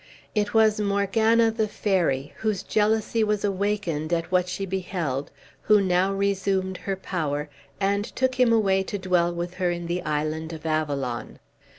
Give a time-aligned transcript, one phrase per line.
[0.33, 5.29] It was Morgana, the fairy, whose jealousy was awakened at what she beheld,
[5.61, 10.01] who now resumed her power, and took him away to dwell with her in the
[10.01, 11.37] island of Avalon.